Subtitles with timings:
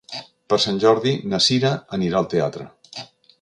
[0.53, 2.67] Per Sant Jordi na Sira anirà al teatre.